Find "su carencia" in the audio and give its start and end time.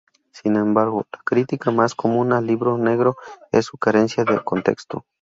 3.65-4.23